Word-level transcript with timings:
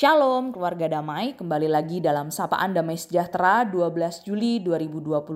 Shalom 0.00 0.48
keluarga 0.48 0.88
damai, 0.88 1.36
kembali 1.36 1.68
lagi 1.68 2.00
dalam 2.00 2.32
Sapaan 2.32 2.72
Damai 2.72 2.96
Sejahtera 2.96 3.68
12 3.68 4.24
Juli 4.24 4.56
2022. 4.64 5.28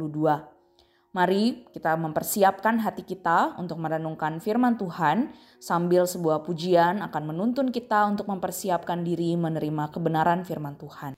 Mari 1.12 1.68
kita 1.68 1.92
mempersiapkan 2.00 2.80
hati 2.80 3.04
kita 3.04 3.60
untuk 3.60 3.76
merenungkan 3.76 4.40
firman 4.40 4.80
Tuhan 4.80 5.36
sambil 5.60 6.08
sebuah 6.08 6.48
pujian 6.48 7.04
akan 7.04 7.22
menuntun 7.28 7.68
kita 7.68 8.08
untuk 8.08 8.24
mempersiapkan 8.24 9.04
diri 9.04 9.36
menerima 9.36 9.92
kebenaran 9.92 10.48
firman 10.48 10.80
Tuhan. 10.80 11.12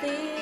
thing. 0.00 0.37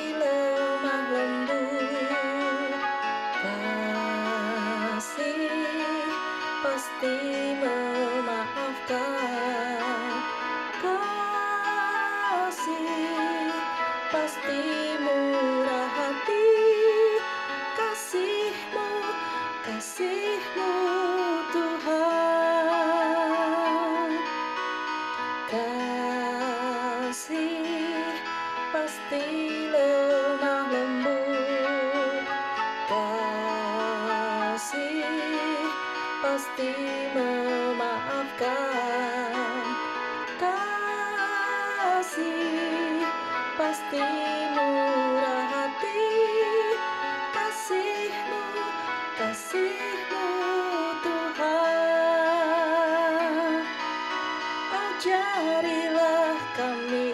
pasti 36.37 36.69
memaafkan. 37.17 38.45
Kasih 40.37 42.21
pasti 43.57 44.05
murah 44.53 45.49
hati. 45.49 46.13
Kasihmu 47.33 48.45
kasihmu 49.17 50.29
Tuhan. 51.01 51.41
Ajarilah 54.77 56.37
kami 56.53 57.06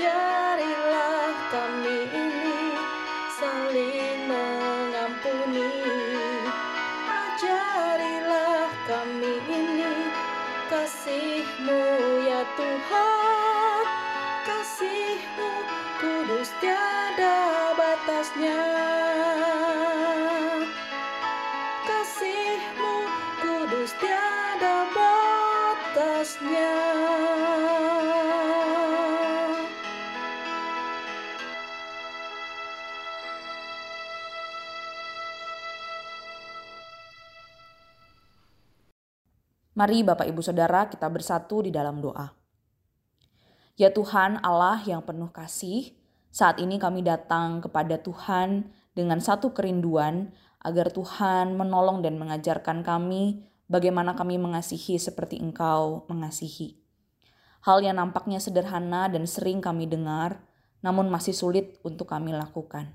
Ajarilah 0.00 1.28
kami 1.52 2.08
ini 2.08 2.72
saling 3.36 4.32
mengampuni. 4.32 5.76
Ajarilah 7.04 8.72
kami 8.88 9.44
ini 9.44 9.92
kasihmu 10.72 11.84
ya 12.24 12.48
Tuhan. 12.56 13.84
Kasihmu 14.48 15.48
kudus 16.00 16.48
tiada 16.64 17.76
batasnya. 17.76 18.99
Mari 39.70 40.02
Bapak 40.02 40.26
Ibu 40.26 40.42
Saudara 40.42 40.90
kita 40.90 41.06
bersatu 41.06 41.62
di 41.62 41.70
dalam 41.70 42.02
doa. 42.02 42.26
Ya 43.78 43.94
Tuhan 43.94 44.42
Allah 44.42 44.82
yang 44.82 44.98
penuh 45.06 45.30
kasih, 45.30 45.94
saat 46.34 46.58
ini 46.58 46.74
kami 46.82 47.06
datang 47.06 47.62
kepada 47.62 47.94
Tuhan 48.02 48.66
dengan 48.98 49.22
satu 49.22 49.54
kerinduan 49.54 50.34
agar 50.58 50.90
Tuhan 50.90 51.54
menolong 51.54 52.02
dan 52.02 52.18
mengajarkan 52.18 52.82
kami 52.82 53.46
bagaimana 53.70 54.18
kami 54.18 54.42
mengasihi 54.42 54.98
seperti 54.98 55.38
Engkau 55.38 56.02
mengasihi. 56.10 56.74
Hal 57.62 57.78
yang 57.86 58.02
nampaknya 58.02 58.42
sederhana 58.42 59.06
dan 59.06 59.22
sering 59.30 59.62
kami 59.62 59.86
dengar, 59.86 60.42
namun 60.82 61.06
masih 61.06 61.30
sulit 61.30 61.78
untuk 61.86 62.10
kami 62.10 62.34
lakukan. 62.34 62.90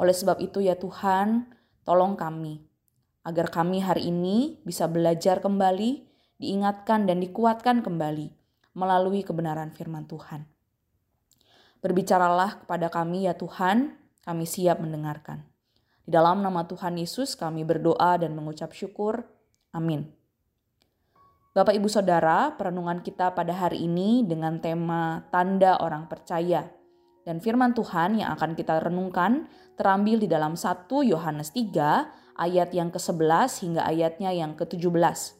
Oleh 0.00 0.16
sebab 0.16 0.40
itu 0.40 0.64
ya 0.64 0.80
Tuhan, 0.80 1.52
tolong 1.84 2.16
kami 2.16 2.72
agar 3.24 3.48
kami 3.48 3.80
hari 3.80 4.12
ini 4.12 4.60
bisa 4.62 4.84
belajar 4.84 5.40
kembali, 5.40 6.04
diingatkan 6.36 7.08
dan 7.08 7.24
dikuatkan 7.24 7.80
kembali 7.80 8.28
melalui 8.76 9.24
kebenaran 9.24 9.72
firman 9.72 10.04
Tuhan. 10.04 10.44
Berbicaralah 11.80 12.64
kepada 12.64 12.92
kami 12.92 13.24
ya 13.28 13.34
Tuhan, 13.36 13.96
kami 14.24 14.44
siap 14.44 14.80
mendengarkan. 14.80 15.44
Di 16.04 16.12
dalam 16.12 16.44
nama 16.44 16.68
Tuhan 16.68 17.00
Yesus 17.00 17.32
kami 17.32 17.64
berdoa 17.64 18.20
dan 18.20 18.36
mengucap 18.36 18.76
syukur. 18.76 19.24
Amin. 19.72 20.12
Bapak 21.54 21.72
Ibu 21.76 21.88
Saudara, 21.88 22.52
perenungan 22.58 23.00
kita 23.00 23.32
pada 23.32 23.54
hari 23.54 23.86
ini 23.88 24.26
dengan 24.26 24.58
tema 24.58 25.24
tanda 25.32 25.80
orang 25.80 26.10
percaya. 26.10 26.66
Dan 27.24 27.40
firman 27.40 27.72
Tuhan 27.72 28.20
yang 28.20 28.36
akan 28.36 28.52
kita 28.52 28.84
renungkan 28.84 29.48
terambil 29.78 30.20
di 30.20 30.28
dalam 30.28 30.60
1 30.60 30.90
Yohanes 31.08 31.54
3 31.56 32.23
ayat 32.34 32.74
yang 32.74 32.90
ke-11 32.90 33.62
hingga 33.62 33.82
ayatnya 33.86 34.30
yang 34.34 34.58
ke-17. 34.58 35.38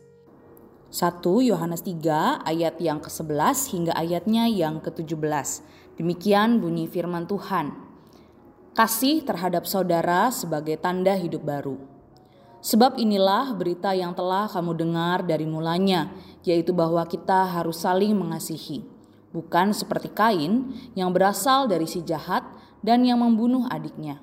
1 0.94 1.50
Yohanes 1.50 1.82
3 1.82 2.46
ayat 2.46 2.78
yang 2.78 3.02
ke-11 3.02 3.56
hingga 3.74 3.92
ayatnya 3.98 4.46
yang 4.46 4.78
ke-17. 4.78 5.66
Demikian 5.98 6.62
bunyi 6.62 6.86
firman 6.86 7.26
Tuhan. 7.26 7.74
Kasih 8.74 9.26
terhadap 9.26 9.66
saudara 9.66 10.30
sebagai 10.30 10.78
tanda 10.78 11.14
hidup 11.18 11.42
baru. 11.42 11.78
Sebab 12.62 12.96
inilah 12.96 13.52
berita 13.58 13.92
yang 13.92 14.14
telah 14.14 14.48
kamu 14.48 14.72
dengar 14.74 15.26
dari 15.26 15.44
mulanya, 15.44 16.14
yaitu 16.46 16.70
bahwa 16.72 17.04
kita 17.04 17.44
harus 17.46 17.82
saling 17.82 18.16
mengasihi. 18.16 18.86
Bukan 19.34 19.74
seperti 19.74 20.14
Kain 20.14 20.72
yang 20.94 21.10
berasal 21.10 21.66
dari 21.66 21.90
si 21.90 22.06
jahat 22.06 22.46
dan 22.86 23.02
yang 23.02 23.18
membunuh 23.18 23.66
adiknya. 23.66 24.22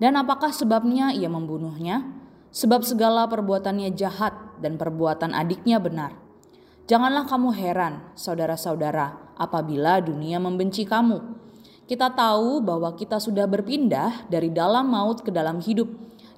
Dan 0.00 0.16
apakah 0.16 0.48
sebabnya 0.48 1.12
ia 1.12 1.28
membunuhnya? 1.28 2.08
Sebab 2.50 2.82
segala 2.82 3.28
perbuatannya 3.28 3.92
jahat 3.92 4.32
dan 4.64 4.80
perbuatan 4.80 5.36
adiknya 5.36 5.76
benar. 5.76 6.16
Janganlah 6.88 7.28
kamu 7.28 7.54
heran, 7.54 8.02
saudara-saudara, 8.16 9.36
apabila 9.38 10.02
dunia 10.02 10.40
membenci 10.42 10.88
kamu. 10.88 11.38
Kita 11.86 12.10
tahu 12.10 12.64
bahwa 12.64 12.96
kita 12.96 13.20
sudah 13.20 13.46
berpindah 13.46 14.26
dari 14.26 14.50
dalam 14.50 14.90
maut 14.90 15.22
ke 15.22 15.30
dalam 15.30 15.60
hidup, 15.60 15.86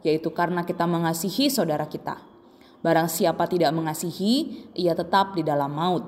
yaitu 0.04 0.28
karena 0.34 0.66
kita 0.66 0.84
mengasihi 0.84 1.48
saudara 1.48 1.86
kita. 1.88 2.20
Barang 2.82 3.06
siapa 3.06 3.46
tidak 3.46 3.72
mengasihi, 3.72 4.68
ia 4.74 4.92
tetap 4.92 5.38
di 5.38 5.46
dalam 5.46 5.70
maut. 5.72 6.04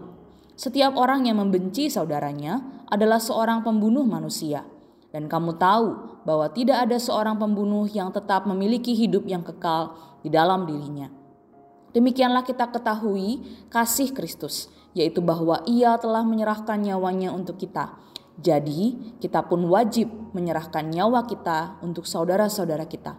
Setiap 0.58 0.98
orang 0.98 1.30
yang 1.30 1.38
membenci 1.38 1.86
saudaranya 1.86 2.84
adalah 2.90 3.22
seorang 3.22 3.62
pembunuh 3.62 4.02
manusia 4.02 4.73
dan 5.14 5.30
kamu 5.30 5.54
tahu 5.54 6.18
bahwa 6.26 6.50
tidak 6.50 6.90
ada 6.90 6.98
seorang 6.98 7.38
pembunuh 7.38 7.86
yang 7.86 8.10
tetap 8.10 8.50
memiliki 8.50 8.98
hidup 8.98 9.22
yang 9.30 9.46
kekal 9.46 9.94
di 10.26 10.28
dalam 10.34 10.66
dirinya. 10.66 11.06
Demikianlah 11.94 12.42
kita 12.42 12.74
ketahui 12.74 13.38
kasih 13.70 14.10
Kristus, 14.10 14.66
yaitu 14.90 15.22
bahwa 15.22 15.62
Ia 15.70 15.94
telah 16.02 16.26
menyerahkan 16.26 16.82
nyawanya 16.82 17.30
untuk 17.30 17.62
kita. 17.62 17.94
Jadi, 18.34 19.14
kita 19.22 19.46
pun 19.46 19.62
wajib 19.70 20.10
menyerahkan 20.34 20.90
nyawa 20.90 21.22
kita 21.30 21.78
untuk 21.86 22.02
saudara-saudara 22.10 22.82
kita. 22.90 23.14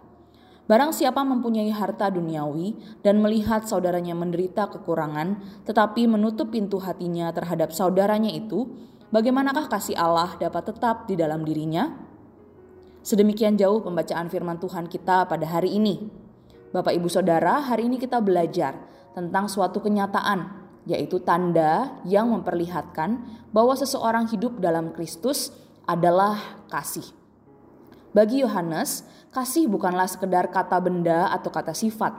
Barang 0.68 0.92
siapa 0.92 1.24
mempunyai 1.24 1.72
harta 1.72 2.12
duniawi 2.12 2.76
dan 3.00 3.24
melihat 3.24 3.64
saudaranya 3.64 4.12
menderita 4.12 4.68
kekurangan, 4.68 5.40
tetapi 5.64 6.04
menutup 6.04 6.52
pintu 6.52 6.76
hatinya 6.82 7.32
terhadap 7.32 7.72
saudaranya 7.72 8.28
itu, 8.28 8.68
bagaimanakah 9.10 9.70
kasih 9.70 9.94
Allah 9.94 10.34
dapat 10.38 10.72
tetap 10.72 11.06
di 11.06 11.14
dalam 11.14 11.46
dirinya? 11.46 11.92
Sedemikian 13.06 13.54
jauh 13.54 13.78
pembacaan 13.86 14.26
firman 14.26 14.58
Tuhan 14.58 14.90
kita 14.90 15.30
pada 15.30 15.46
hari 15.46 15.78
ini. 15.78 16.10
Bapak, 16.74 16.90
ibu, 16.90 17.06
saudara, 17.06 17.62
hari 17.62 17.86
ini 17.86 18.02
kita 18.02 18.18
belajar 18.18 18.74
tentang 19.14 19.46
suatu 19.46 19.78
kenyataan, 19.78 20.50
yaitu 20.90 21.22
tanda 21.22 22.02
yang 22.02 22.34
memperlihatkan 22.34 23.22
bahwa 23.54 23.78
seseorang 23.78 24.26
hidup 24.26 24.58
dalam 24.58 24.90
Kristus 24.90 25.54
adalah 25.86 26.66
kasih. 26.66 27.06
Bagi 28.10 28.42
Yohanes, 28.42 29.06
kasih 29.30 29.70
bukanlah 29.70 30.10
sekedar 30.10 30.50
kata 30.50 30.82
benda 30.82 31.30
atau 31.30 31.54
kata 31.54 31.70
sifat. 31.70 32.10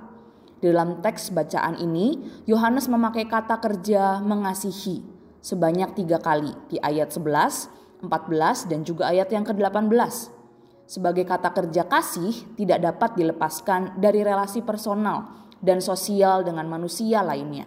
Dalam 0.64 1.04
teks 1.04 1.36
bacaan 1.36 1.78
ini, 1.84 2.18
Yohanes 2.48 2.88
memakai 2.88 3.28
kata 3.28 3.60
kerja 3.60 4.24
mengasihi 4.24 5.17
sebanyak 5.48 5.96
tiga 5.96 6.20
kali 6.20 6.52
di 6.68 6.76
ayat 6.84 7.16
11, 7.16 8.04
14, 8.04 8.68
dan 8.68 8.84
juga 8.84 9.08
ayat 9.08 9.32
yang 9.32 9.48
ke-18. 9.48 10.36
Sebagai 10.84 11.24
kata 11.24 11.56
kerja 11.56 11.88
kasih 11.88 12.36
tidak 12.60 12.84
dapat 12.84 13.16
dilepaskan 13.16 13.96
dari 13.96 14.28
relasi 14.28 14.60
personal 14.60 15.48
dan 15.64 15.80
sosial 15.80 16.44
dengan 16.44 16.68
manusia 16.68 17.24
lainnya. 17.24 17.64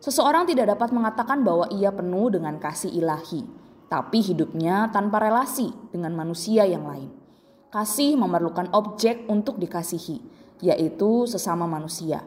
Seseorang 0.00 0.48
tidak 0.48 0.76
dapat 0.76 0.92
mengatakan 0.92 1.44
bahwa 1.44 1.68
ia 1.72 1.92
penuh 1.92 2.32
dengan 2.32 2.56
kasih 2.56 2.92
ilahi, 2.92 3.44
tapi 3.88 4.20
hidupnya 4.24 4.88
tanpa 4.92 5.20
relasi 5.20 5.72
dengan 5.92 6.12
manusia 6.16 6.64
yang 6.64 6.88
lain. 6.88 7.12
Kasih 7.72 8.16
memerlukan 8.16 8.72
objek 8.76 9.24
untuk 9.28 9.56
dikasihi, 9.60 10.20
yaitu 10.60 11.24
sesama 11.24 11.64
manusia. 11.64 12.24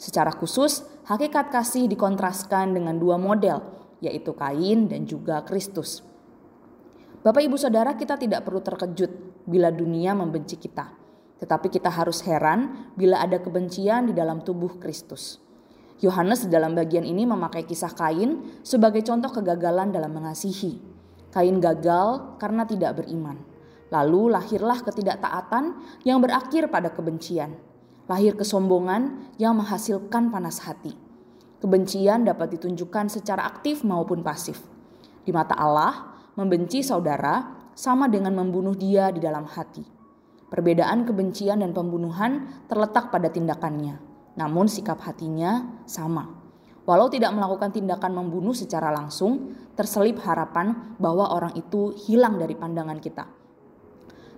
Secara 0.00 0.32
khusus, 0.32 0.84
hakikat 1.04 1.52
kasih 1.52 1.84
dikontraskan 1.90 2.72
dengan 2.72 2.96
dua 2.96 3.20
model, 3.20 3.77
yaitu 3.98 4.34
Kain 4.34 4.86
dan 4.86 5.04
juga 5.04 5.42
Kristus. 5.42 6.02
Bapak, 7.18 7.42
ibu, 7.42 7.58
saudara, 7.58 7.98
kita 7.98 8.14
tidak 8.14 8.46
perlu 8.46 8.62
terkejut 8.62 9.42
bila 9.42 9.74
dunia 9.74 10.14
membenci 10.14 10.54
kita, 10.54 10.94
tetapi 11.42 11.66
kita 11.66 11.90
harus 11.90 12.22
heran 12.22 12.92
bila 12.94 13.18
ada 13.18 13.42
kebencian 13.42 14.06
di 14.06 14.14
dalam 14.14 14.40
tubuh 14.46 14.78
Kristus. 14.78 15.42
Yohanes 15.98 16.46
dalam 16.46 16.78
bagian 16.78 17.02
ini 17.02 17.26
memakai 17.26 17.66
kisah 17.66 17.90
Kain 17.90 18.62
sebagai 18.62 19.02
contoh 19.02 19.34
kegagalan 19.34 19.90
dalam 19.90 20.14
mengasihi. 20.14 20.78
Kain 21.34 21.58
gagal 21.58 22.38
karena 22.38 22.62
tidak 22.62 23.02
beriman. 23.02 23.34
Lalu 23.90 24.30
lahirlah 24.30 24.78
ketidaktaatan 24.84 25.74
yang 26.06 26.22
berakhir 26.22 26.70
pada 26.70 26.94
kebencian. 26.94 27.56
Lahir 28.06 28.38
kesombongan 28.38 29.34
yang 29.42 29.58
menghasilkan 29.58 30.30
panas 30.30 30.62
hati. 30.64 31.07
Kebencian 31.58 32.22
dapat 32.22 32.54
ditunjukkan 32.54 33.10
secara 33.10 33.42
aktif 33.42 33.82
maupun 33.82 34.22
pasif. 34.22 34.62
Di 35.26 35.34
mata 35.34 35.58
Allah, 35.58 36.14
membenci 36.38 36.86
saudara 36.86 37.58
sama 37.74 38.06
dengan 38.06 38.38
membunuh 38.38 38.78
dia 38.78 39.10
di 39.10 39.18
dalam 39.18 39.42
hati. 39.42 39.82
Perbedaan 40.48 41.02
kebencian 41.02 41.60
dan 41.60 41.74
pembunuhan 41.74 42.62
terletak 42.70 43.10
pada 43.10 43.26
tindakannya, 43.26 43.98
namun 44.38 44.70
sikap 44.70 45.02
hatinya 45.02 45.82
sama. 45.82 46.30
Walau 46.86 47.10
tidak 47.10 47.34
melakukan 47.36 47.74
tindakan 47.74 48.16
membunuh 48.16 48.56
secara 48.56 48.88
langsung, 48.94 49.52
terselip 49.74 50.22
harapan 50.24 50.96
bahwa 50.96 51.26
orang 51.34 51.52
itu 51.58 51.92
hilang 52.06 52.40
dari 52.40 52.56
pandangan 52.56 52.96
kita. 53.02 53.28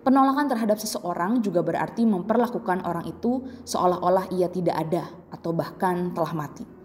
Penolakan 0.00 0.48
terhadap 0.48 0.80
seseorang 0.80 1.44
juga 1.44 1.60
berarti 1.60 2.08
memperlakukan 2.08 2.88
orang 2.88 3.04
itu 3.04 3.44
seolah-olah 3.68 4.32
ia 4.32 4.48
tidak 4.48 4.88
ada 4.88 5.04
atau 5.28 5.52
bahkan 5.52 6.16
telah 6.16 6.32
mati. 6.32 6.79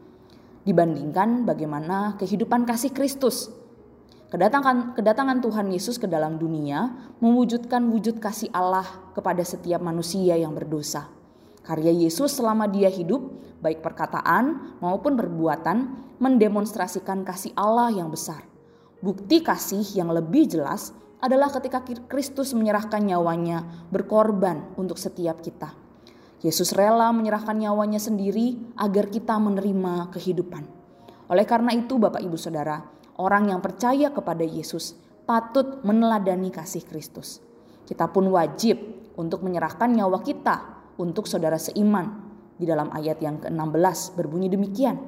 Dibandingkan 0.66 1.46
bagaimana 1.46 2.18
kehidupan 2.18 2.66
kasih 2.66 2.90
Kristus. 2.90 3.54
Kedatangan, 4.34 4.98
kedatangan 4.98 5.38
Tuhan 5.38 5.70
Yesus 5.70 6.02
ke 6.02 6.10
dalam 6.10 6.42
dunia 6.42 7.14
mewujudkan 7.22 7.86
wujud 7.86 8.18
kasih 8.18 8.50
Allah 8.50 9.14
kepada 9.14 9.46
setiap 9.46 9.78
manusia 9.86 10.34
yang 10.34 10.58
berdosa. 10.58 11.06
Karya 11.62 11.94
Yesus 11.94 12.34
selama 12.34 12.66
dia 12.66 12.90
hidup, 12.90 13.30
baik 13.62 13.86
perkataan 13.86 14.78
maupun 14.82 15.14
perbuatan, 15.14 15.78
mendemonstrasikan 16.18 17.22
kasih 17.22 17.54
Allah 17.54 17.94
yang 17.94 18.10
besar. 18.10 18.42
Bukti 19.06 19.46
kasih 19.46 19.86
yang 19.94 20.10
lebih 20.10 20.50
jelas 20.50 20.98
adalah 21.22 21.54
ketika 21.54 21.86
Kristus 22.10 22.58
menyerahkan 22.58 23.06
nyawanya 23.06 23.86
berkorban 23.94 24.74
untuk 24.82 24.98
setiap 24.98 25.46
kita. 25.46 25.85
Yesus 26.46 26.78
rela 26.78 27.10
menyerahkan 27.10 27.58
nyawanya 27.58 27.98
sendiri 27.98 28.54
agar 28.78 29.10
kita 29.10 29.34
menerima 29.42 30.14
kehidupan. 30.14 30.62
Oleh 31.26 31.42
karena 31.42 31.74
itu, 31.74 31.98
Bapak 31.98 32.22
Ibu 32.22 32.38
Saudara, 32.38 32.86
orang 33.18 33.50
yang 33.50 33.66
percaya 33.66 34.14
kepada 34.14 34.46
Yesus 34.46 34.94
patut 35.26 35.82
meneladani 35.82 36.54
kasih 36.54 36.86
Kristus. 36.86 37.42
Kita 37.90 38.14
pun 38.14 38.30
wajib 38.30 38.78
untuk 39.18 39.42
menyerahkan 39.42 39.90
nyawa 39.90 40.22
kita 40.22 40.86
untuk 41.02 41.26
saudara 41.26 41.58
seiman. 41.58 42.22
Di 42.62 42.70
dalam 42.70 42.94
ayat 42.94 43.18
yang 43.26 43.42
ke-16 43.42 44.14
berbunyi 44.14 44.46
demikian. 44.46 45.02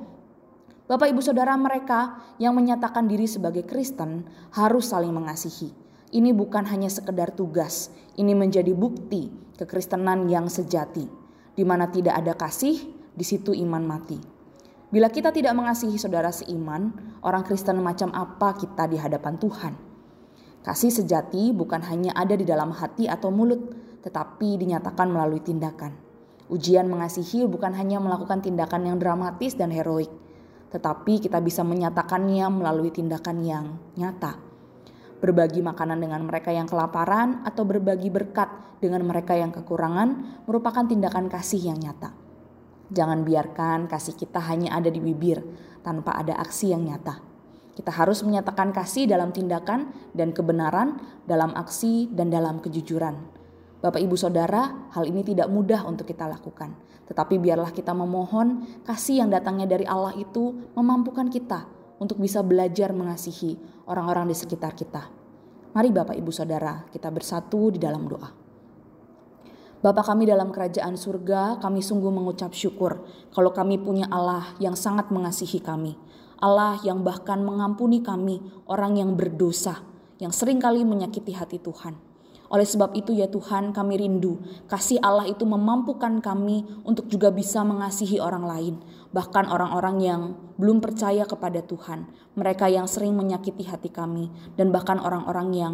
Bapak 0.90 1.13
Ibu 1.13 1.22
Saudara 1.22 1.54
mereka 1.54 2.18
yang 2.42 2.57
menyatakan 2.57 3.06
diri 3.06 3.30
sebagai 3.30 3.62
Kristen 3.62 4.25
harus 4.57 4.90
saling 4.90 5.13
mengasihi 5.13 5.88
ini 6.16 6.31
bukan 6.31 6.63
hanya 6.72 6.88
sekedar 6.88 7.36
tugas, 7.36 7.92
ini 8.16 8.31
menjadi 8.31 8.72
bukti 8.72 9.28
kekristenan 9.60 10.31
yang 10.31 10.48
sejati, 10.48 11.04
di 11.57 11.65
mana 11.65 11.89
tidak 11.89 12.21
ada 12.21 12.38
kasih, 12.38 12.77
di 13.18 13.25
situ 13.25 13.50
iman 13.57 13.81
mati. 13.81 14.21
Bila 14.94 15.09
kita 15.09 15.33
tidak 15.33 15.57
mengasihi 15.57 15.98
saudara 15.98 16.30
seiman, 16.30 16.94
orang 17.25 17.42
Kristen 17.42 17.81
macam 17.81 18.13
apa 18.13 18.54
kita 18.56 18.86
di 18.86 19.01
hadapan 19.01 19.36
Tuhan? 19.42 19.74
Kasih 20.62 20.94
sejati 20.94 21.50
bukan 21.51 21.81
hanya 21.81 22.13
ada 22.13 22.38
di 22.38 22.45
dalam 22.45 22.69
hati 22.71 23.09
atau 23.09 23.33
mulut, 23.33 23.74
tetapi 24.06 24.62
dinyatakan 24.62 25.09
melalui 25.09 25.42
tindakan. 25.42 25.98
Ujian 26.48 26.88
mengasihi 26.88 27.44
bukan 27.50 27.75
hanya 27.75 28.00
melakukan 28.00 28.39
tindakan 28.39 28.88
yang 28.88 28.98
dramatis 29.01 29.57
dan 29.57 29.74
heroik, 29.74 30.13
tetapi 30.71 31.19
kita 31.19 31.44
bisa 31.44 31.65
menyatakannya 31.65 32.48
melalui 32.48 32.94
tindakan 32.94 33.44
yang 33.44 33.65
nyata 34.00 34.46
berbagi 35.18 35.66
makanan 35.66 35.98
dengan 35.98 36.22
mereka 36.25 36.54
yang 36.54 36.69
kelaparan, 36.69 37.42
atau 37.44 37.66
berbagi 37.66 38.10
berkat 38.14 38.50
dengan 38.78 39.02
mereka 39.06 39.34
yang 39.34 39.50
kekurangan 39.50 40.42
merupakan 40.45 40.86
tindakan 40.86 41.30
kasih 41.30 41.74
yang 41.74 41.80
nyata. 41.81 42.14
Jangan 42.94 43.26
biarkan 43.28 43.90
kasih 43.92 44.16
kita 44.16 44.40
hanya 44.47 44.78
ada 44.78 44.88
di 44.88 45.02
bibir 45.02 45.44
tanpa 45.83 46.16
ada 46.16 46.38
aksi 46.40 46.71
yang 46.71 46.88
nyata. 46.88 47.19
Kita 47.76 47.94
harus 47.94 48.26
menyatakan 48.26 48.74
kasih 48.74 49.06
dalam 49.06 49.30
tindakan 49.30 49.94
dan 50.16 50.33
kebenaran, 50.33 50.97
dalam 51.30 51.54
aksi 51.54 52.09
dan 52.09 52.33
dalam 52.33 52.57
kejujuran. 52.57 53.14
Bapak, 53.78 54.02
ibu, 54.02 54.18
saudara, 54.18 54.90
hal 54.90 55.06
ini 55.06 55.21
tidak 55.21 55.45
mudah 55.54 55.86
untuk 55.86 56.09
kita 56.09 56.26
lakukan, 56.26 56.74
tetapi 57.06 57.38
biarlah 57.38 57.69
kita 57.69 57.94
memohon 57.94 58.66
kasih 58.81 59.21
yang 59.21 59.30
datangnya 59.30 59.69
dari 59.69 59.86
Allah 59.86 60.18
itu 60.18 60.74
memampukan 60.74 61.30
kita 61.30 61.77
untuk 61.97 62.21
bisa 62.21 62.42
belajar 62.45 62.94
mengasihi 62.94 63.57
orang-orang 63.89 64.30
di 64.30 64.35
sekitar 64.37 64.73
kita. 64.77 65.09
Mari 65.73 65.89
Bapak 65.94 66.18
Ibu 66.18 66.31
Saudara, 66.33 66.85
kita 66.89 67.13
bersatu 67.13 67.69
di 67.69 67.77
dalam 67.77 68.09
doa. 68.09 68.30
Bapa 69.77 70.01
kami 70.01 70.25
dalam 70.25 70.49
kerajaan 70.49 70.97
surga, 70.97 71.61
kami 71.61 71.85
sungguh 71.85 72.09
mengucap 72.09 72.49
syukur 72.49 73.06
kalau 73.30 73.54
kami 73.54 73.77
punya 73.77 74.09
Allah 74.09 74.57
yang 74.57 74.73
sangat 74.73 75.13
mengasihi 75.13 75.61
kami. 75.61 75.94
Allah 76.42 76.81
yang 76.81 77.06
bahkan 77.06 77.42
mengampuni 77.45 78.01
kami, 78.01 78.42
orang 78.66 78.97
yang 78.97 79.13
berdosa, 79.13 79.85
yang 80.18 80.33
sering 80.33 80.57
kali 80.57 80.81
menyakiti 80.81 81.33
hati 81.33 81.61
Tuhan. 81.61 82.06
Oleh 82.47 82.63
sebab 82.63 82.95
itu 82.95 83.11
ya 83.11 83.27
Tuhan 83.27 83.75
kami 83.75 83.99
rindu 83.99 84.39
kasih 84.71 85.04
Allah 85.04 85.27
itu 85.27 85.44
memampukan 85.44 86.23
kami 86.23 86.63
untuk 86.87 87.11
juga 87.11 87.27
bisa 87.31 87.63
mengasihi 87.68 88.23
orang 88.23 88.47
lain. 88.47 88.75
Bahkan 89.11 89.51
orang-orang 89.51 89.97
yang 89.99 90.21
belum 90.56 90.80
percaya 90.80 91.27
kepada 91.27 91.63
Tuhan. 91.63 92.07
Mereka 92.35 92.71
yang 92.71 92.87
sering 92.87 93.16
menyakiti 93.16 93.68
hati 93.68 93.92
kami. 93.92 94.31
Dan 94.56 94.71
bahkan 94.71 94.99
orang-orang 94.99 95.49
yang 95.56 95.73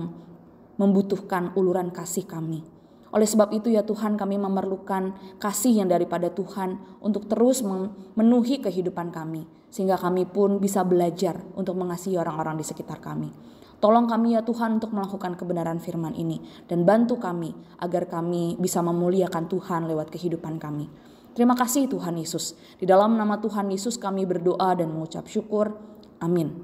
membutuhkan 0.77 1.53
uluran 1.53 1.94
kasih 1.94 2.25
kami. 2.25 2.65
Oleh 3.13 3.30
sebab 3.30 3.53
itu 3.53 3.70
ya 3.70 3.86
Tuhan 3.86 4.18
kami 4.18 4.42
memerlukan 4.42 5.38
kasih 5.38 5.86
yang 5.86 5.89
daripada 5.89 6.34
Tuhan 6.34 6.82
untuk 6.98 7.30
terus 7.30 7.62
memenuhi 7.62 8.58
kehidupan 8.58 9.13
kami. 9.13 9.46
Sehingga 9.74 9.98
kami 9.98 10.30
pun 10.30 10.62
bisa 10.62 10.86
belajar 10.86 11.42
untuk 11.58 11.74
mengasihi 11.82 12.13
orang-orang 12.13 12.62
di 12.62 12.65
sekitar 12.65 13.01
kami. 13.01 13.34
Tolong 13.82 14.06
kami 14.06 14.38
ya 14.38 14.46
Tuhan 14.46 14.77
untuk 14.77 14.94
melakukan 14.94 15.34
kebenaran 15.34 15.82
firman 15.82 16.13
ini 16.13 16.39
dan 16.70 16.86
bantu 16.86 17.18
kami 17.18 17.51
agar 17.82 18.06
kami 18.06 18.56
bisa 18.56 18.80
memuliakan 18.86 19.50
Tuhan 19.50 19.89
lewat 19.89 20.13
kehidupan 20.13 20.62
kami. 20.62 20.88
Terima 21.34 21.58
kasih 21.58 21.89
Tuhan 21.89 22.15
Yesus. 22.15 22.53
Di 22.77 22.86
dalam 22.86 23.18
nama 23.18 23.42
Tuhan 23.42 23.68
Yesus 23.74 23.98
kami 23.98 24.24
berdoa 24.30 24.77
dan 24.77 24.94
mengucap 24.94 25.25
syukur. 25.25 25.74
Amin. 26.22 26.63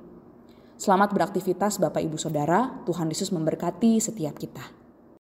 Selamat 0.80 1.12
beraktivitas 1.12 1.76
Bapak 1.76 2.00
Ibu 2.00 2.16
Saudara, 2.16 2.86
Tuhan 2.88 3.12
Yesus 3.12 3.36
memberkati 3.36 4.00
setiap 4.00 4.40
kita. 4.40 4.79